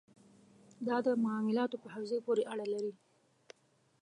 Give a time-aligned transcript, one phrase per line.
[0.87, 2.93] دا د معاملاتو په حوزې پورې اړه لري.